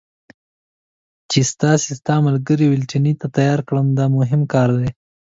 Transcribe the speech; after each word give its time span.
چې 1.31 1.39
تا 1.61 1.71
ستا 1.83 2.15
ملګري 2.27 2.65
والنتیني 2.67 3.13
ته 3.19 3.27
تیار 3.37 3.59
کړم، 3.67 3.87
دا 3.97 4.05
مهم 4.17 4.41
کار 4.53 4.69
دی. 4.79 4.89